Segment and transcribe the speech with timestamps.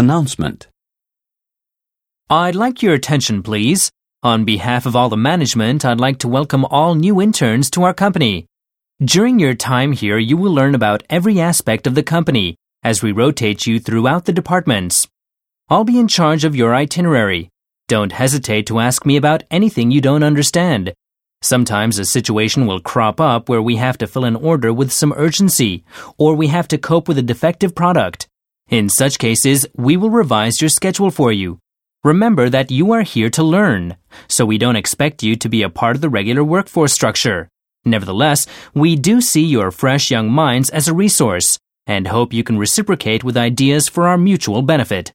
[0.00, 0.66] Announcement.
[2.30, 3.90] I'd like your attention, please.
[4.22, 7.92] On behalf of all the management, I'd like to welcome all new interns to our
[7.92, 8.46] company.
[9.04, 13.12] During your time here, you will learn about every aspect of the company as we
[13.12, 15.06] rotate you throughout the departments.
[15.68, 17.50] I'll be in charge of your itinerary.
[17.86, 20.94] Don't hesitate to ask me about anything you don't understand.
[21.42, 25.12] Sometimes a situation will crop up where we have to fill an order with some
[25.14, 25.84] urgency,
[26.16, 28.29] or we have to cope with a defective product.
[28.70, 31.58] In such cases, we will revise your schedule for you.
[32.04, 33.96] Remember that you are here to learn,
[34.28, 37.48] so we don't expect you to be a part of the regular workforce structure.
[37.84, 42.58] Nevertheless, we do see your fresh young minds as a resource and hope you can
[42.58, 45.12] reciprocate with ideas for our mutual benefit.